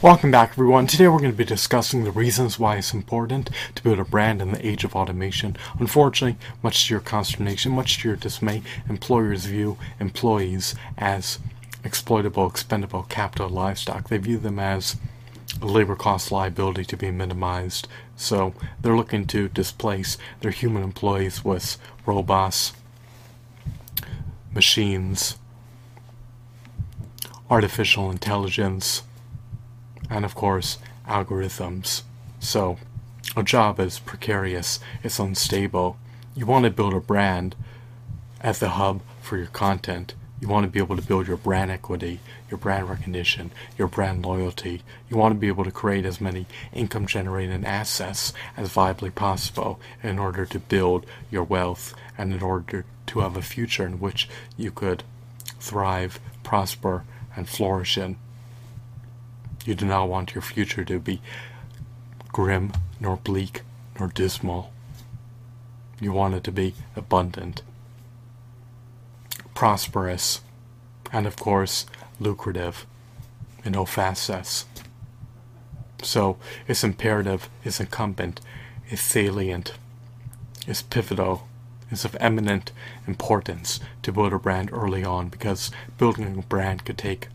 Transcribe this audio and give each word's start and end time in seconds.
Welcome 0.00 0.30
back 0.30 0.50
everyone. 0.50 0.86
Today 0.86 1.08
we're 1.08 1.18
going 1.18 1.32
to 1.32 1.36
be 1.36 1.44
discussing 1.44 2.04
the 2.04 2.12
reasons 2.12 2.56
why 2.56 2.76
it's 2.76 2.94
important 2.94 3.50
to 3.74 3.82
build 3.82 3.98
a 3.98 4.04
brand 4.04 4.40
in 4.40 4.52
the 4.52 4.64
age 4.64 4.84
of 4.84 4.94
automation. 4.94 5.56
Unfortunately, 5.80 6.38
much 6.62 6.86
to 6.86 6.94
your 6.94 7.00
consternation, 7.00 7.72
much 7.72 7.98
to 7.98 8.08
your 8.08 8.16
dismay, 8.16 8.62
employers 8.88 9.46
view 9.46 9.76
employees 9.98 10.76
as 10.96 11.40
exploitable, 11.82 12.46
expendable 12.46 13.06
capital 13.08 13.48
livestock. 13.48 14.08
They 14.08 14.18
view 14.18 14.38
them 14.38 14.60
as 14.60 14.94
a 15.60 15.66
labor 15.66 15.96
cost 15.96 16.30
liability 16.30 16.84
to 16.84 16.96
be 16.96 17.10
minimized. 17.10 17.88
So 18.14 18.54
they're 18.80 18.96
looking 18.96 19.26
to 19.26 19.48
displace 19.48 20.16
their 20.42 20.52
human 20.52 20.84
employees 20.84 21.44
with 21.44 21.76
robots, 22.06 22.72
machines, 24.54 25.38
artificial 27.50 28.12
intelligence, 28.12 29.02
and 30.10 30.24
of 30.24 30.34
course 30.34 30.78
algorithms. 31.06 32.02
So 32.40 32.78
a 33.36 33.42
job 33.42 33.80
is 33.80 33.98
precarious, 33.98 34.80
it's 35.02 35.18
unstable. 35.18 35.98
You 36.34 36.46
want 36.46 36.64
to 36.64 36.70
build 36.70 36.94
a 36.94 37.00
brand 37.00 37.56
as 38.40 38.58
the 38.58 38.70
hub 38.70 39.02
for 39.20 39.36
your 39.36 39.46
content. 39.46 40.14
You 40.40 40.46
want 40.46 40.64
to 40.64 40.70
be 40.70 40.78
able 40.78 40.94
to 40.94 41.02
build 41.02 41.26
your 41.26 41.36
brand 41.36 41.70
equity, 41.72 42.20
your 42.48 42.58
brand 42.58 42.88
recognition, 42.88 43.50
your 43.76 43.88
brand 43.88 44.24
loyalty. 44.24 44.82
You 45.10 45.16
want 45.16 45.34
to 45.34 45.38
be 45.38 45.48
able 45.48 45.64
to 45.64 45.72
create 45.72 46.04
as 46.04 46.20
many 46.20 46.46
income 46.72 47.06
generating 47.06 47.64
assets 47.64 48.32
as 48.56 48.68
viably 48.68 49.12
possible 49.12 49.80
in 50.00 50.18
order 50.18 50.46
to 50.46 50.60
build 50.60 51.06
your 51.28 51.42
wealth 51.42 51.92
and 52.16 52.32
in 52.32 52.40
order 52.40 52.84
to 53.08 53.20
have 53.20 53.36
a 53.36 53.42
future 53.42 53.84
in 53.84 53.98
which 53.98 54.28
you 54.56 54.70
could 54.70 55.02
thrive, 55.58 56.20
prosper, 56.44 57.04
and 57.34 57.48
flourish 57.48 57.98
in. 57.98 58.16
You 59.68 59.74
do 59.74 59.84
not 59.84 60.08
want 60.08 60.34
your 60.34 60.40
future 60.40 60.82
to 60.82 60.98
be 60.98 61.20
grim, 62.32 62.72
nor 63.00 63.18
bleak, 63.18 63.64
nor 63.98 64.08
dismal. 64.08 64.72
You 66.00 66.10
want 66.10 66.32
it 66.32 66.44
to 66.44 66.52
be 66.52 66.72
abundant, 66.96 67.60
prosperous, 69.54 70.40
and 71.12 71.26
of 71.26 71.36
course, 71.36 71.84
lucrative 72.18 72.86
in 73.62 73.76
all 73.76 73.84
facets. 73.84 74.64
So, 76.02 76.38
it's 76.66 76.82
imperative, 76.82 77.50
it's 77.62 77.78
incumbent, 77.78 78.40
it's 78.88 79.02
salient, 79.02 79.74
it's 80.66 80.80
pivotal, 80.80 81.46
it's 81.90 82.06
of 82.06 82.16
eminent 82.20 82.72
importance 83.06 83.80
to 84.00 84.12
build 84.12 84.32
a 84.32 84.38
brand 84.38 84.70
early 84.72 85.04
on 85.04 85.28
because 85.28 85.70
building 85.98 86.38
a 86.38 86.40
brand 86.40 86.86
could 86.86 86.96
take 86.96 87.28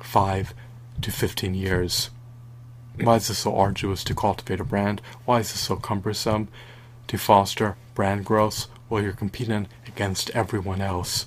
five, 0.00 0.54
to 1.02 1.10
15 1.10 1.54
years. 1.54 2.10
Why 3.00 3.16
is 3.16 3.28
this 3.28 3.38
so 3.38 3.56
arduous 3.56 4.02
to 4.04 4.14
cultivate 4.14 4.60
a 4.60 4.64
brand? 4.64 5.00
Why 5.24 5.40
is 5.40 5.52
this 5.52 5.60
so 5.60 5.76
cumbersome 5.76 6.48
to 7.06 7.16
foster 7.18 7.76
brand 7.94 8.24
growth 8.24 8.66
while 8.88 9.02
you're 9.02 9.12
competing 9.12 9.68
against 9.86 10.30
everyone 10.30 10.80
else? 10.80 11.26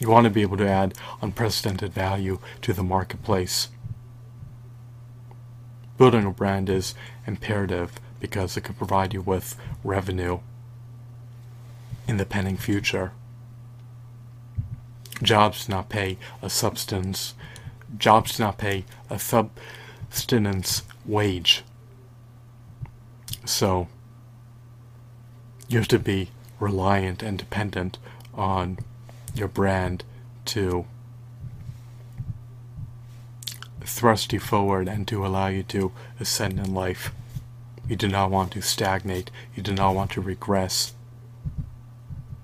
You 0.00 0.10
want 0.10 0.24
to 0.24 0.30
be 0.30 0.42
able 0.42 0.58
to 0.58 0.68
add 0.68 0.94
unprecedented 1.22 1.92
value 1.92 2.38
to 2.62 2.72
the 2.72 2.82
marketplace. 2.82 3.68
Building 5.96 6.24
a 6.24 6.30
brand 6.30 6.68
is 6.68 6.94
imperative 7.26 7.98
because 8.20 8.56
it 8.56 8.62
can 8.62 8.74
provide 8.74 9.12
you 9.12 9.20
with 9.20 9.56
revenue 9.82 10.40
in 12.06 12.16
the 12.16 12.26
pending 12.26 12.56
future. 12.56 13.12
Jobs 15.22 15.66
do 15.66 15.72
not 15.72 15.88
pay 15.88 16.16
a 16.40 16.48
substance 16.48 17.34
jobs 17.96 18.36
do 18.36 18.42
not 18.42 18.58
pay 18.58 18.84
a 19.08 19.18
subsistence 19.18 20.82
wage. 21.06 21.64
So 23.44 23.88
you 25.68 25.78
have 25.78 25.88
to 25.88 25.98
be 25.98 26.30
reliant 26.60 27.22
and 27.22 27.38
dependent 27.38 27.98
on 28.34 28.78
your 29.34 29.48
brand 29.48 30.04
to 30.46 30.86
thrust 33.82 34.32
you 34.32 34.40
forward 34.40 34.88
and 34.88 35.08
to 35.08 35.24
allow 35.24 35.48
you 35.48 35.62
to 35.64 35.92
ascend 36.20 36.58
in 36.58 36.74
life. 36.74 37.12
You 37.88 37.96
do 37.96 38.08
not 38.08 38.30
want 38.30 38.52
to 38.52 38.60
stagnate. 38.60 39.30
You 39.54 39.62
do 39.62 39.72
not 39.72 39.94
want 39.94 40.10
to 40.12 40.20
regress. 40.20 40.92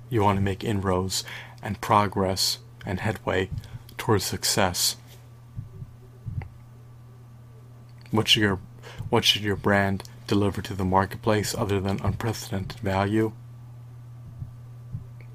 You 0.08 0.22
want 0.22 0.38
to 0.38 0.42
make 0.42 0.64
inroads 0.64 1.22
and 1.62 1.80
progress 1.80 2.58
and 2.86 3.00
headway 3.00 3.50
towards 3.98 4.24
success. 4.24 4.96
What 8.14 8.28
should 8.28 8.42
your 8.42 8.60
what 9.10 9.24
should 9.24 9.42
your 9.42 9.56
brand 9.56 10.04
deliver 10.28 10.62
to 10.62 10.74
the 10.74 10.84
marketplace 10.84 11.52
other 11.52 11.80
than 11.80 11.98
unprecedented 12.00 12.78
value? 12.78 13.32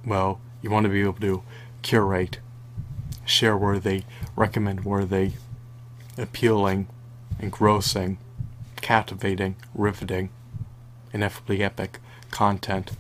Well, 0.05 0.39
you 0.61 0.69
want 0.69 0.85
to 0.85 0.89
be 0.89 1.01
able 1.01 1.19
to 1.19 1.43
curate, 1.81 2.39
share 3.25 3.57
worthy, 3.57 4.03
recommend 4.37 4.85
worthy, 4.85 5.33
appealing, 6.17 6.87
engrossing, 7.37 8.17
captivating, 8.77 9.57
riveting, 9.75 10.29
ineffably 11.11 11.61
epic 11.61 11.99
content. 12.31 12.91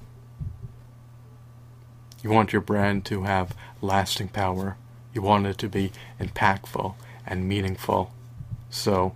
You 2.21 2.31
want 2.31 2.51
your 2.51 2.61
brand 2.61 3.05
to 3.05 3.23
have 3.23 3.55
lasting 3.81 4.27
power. 4.27 4.75
You 5.13 5.21
want 5.21 5.47
it 5.47 5.57
to 5.59 5.69
be 5.69 5.93
impactful 6.19 6.95
and 7.25 7.47
meaningful. 7.47 8.11
So, 8.69 9.15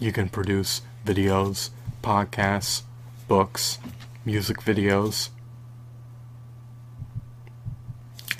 You 0.00 0.12
can 0.12 0.28
produce 0.28 0.82
videos, 1.04 1.70
podcasts, 2.02 2.82
books, 3.28 3.78
music 4.24 4.58
videos, 4.58 5.28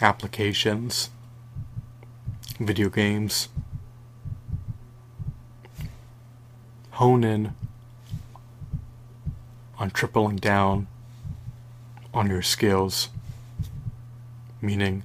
applications, 0.00 1.10
video 2.58 2.88
games. 2.88 3.48
Hone 6.92 7.24
in 7.24 7.54
on 9.78 9.90
tripling 9.90 10.36
down 10.36 10.86
on 12.12 12.28
your 12.28 12.42
skills, 12.42 13.08
meaning 14.60 15.02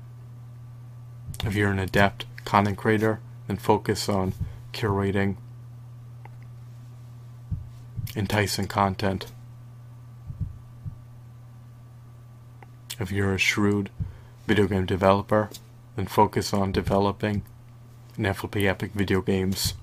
if 1.43 1.55
you're 1.55 1.71
an 1.71 1.79
adept 1.79 2.25
content 2.45 2.77
creator, 2.77 3.19
then 3.47 3.57
focus 3.57 4.09
on 4.09 4.33
curating 4.73 5.37
enticing 8.19 8.67
content. 8.67 9.27
If 12.99 13.13
you're 13.13 13.33
a 13.33 13.37
shrewd 13.37 13.89
video 14.45 14.67
game 14.67 14.85
developer, 14.85 15.49
then 15.95 16.05
focus 16.05 16.53
on 16.53 16.73
developing 16.73 17.43
ineffably 18.17 18.67
epic 18.67 18.91
video 18.91 19.21
games. 19.21 19.73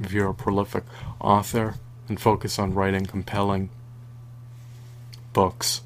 If 0.00 0.10
you're 0.10 0.30
a 0.30 0.34
prolific 0.34 0.84
author, 1.20 1.74
then 2.08 2.16
focus 2.16 2.58
on 2.58 2.72
writing 2.72 3.04
compelling 3.04 3.68
books. 5.34 5.82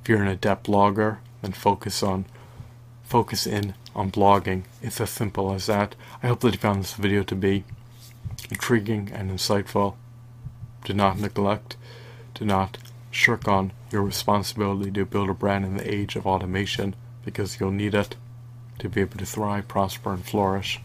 If 0.00 0.08
you're 0.08 0.22
an 0.22 0.28
adept 0.28 0.66
blogger, 0.66 1.18
and 1.42 1.54
focus 1.56 2.02
on 2.02 2.26
focus 3.02 3.46
in 3.46 3.74
on 3.94 4.10
blogging. 4.10 4.62
It's 4.82 5.00
as 5.00 5.10
simple 5.10 5.52
as 5.52 5.66
that. 5.66 5.96
I 6.22 6.28
hope 6.28 6.40
that 6.40 6.52
you 6.52 6.58
found 6.58 6.82
this 6.82 6.94
video 6.94 7.22
to 7.24 7.34
be 7.34 7.64
intriguing 8.50 9.10
and 9.12 9.30
insightful. 9.30 9.96
Do 10.84 10.94
not 10.94 11.18
neglect, 11.18 11.76
do 12.34 12.44
not 12.44 12.78
shirk 13.10 13.48
on 13.48 13.72
your 13.90 14.02
responsibility 14.02 14.90
to 14.92 15.04
build 15.04 15.28
a 15.28 15.34
brand 15.34 15.64
in 15.64 15.76
the 15.76 15.92
age 15.92 16.14
of 16.14 16.26
automation 16.26 16.94
because 17.24 17.58
you'll 17.58 17.72
need 17.72 17.94
it 17.94 18.16
to 18.78 18.88
be 18.88 19.00
able 19.00 19.18
to 19.18 19.26
thrive, 19.26 19.68
prosper, 19.68 20.12
and 20.12 20.24
flourish. 20.24 20.80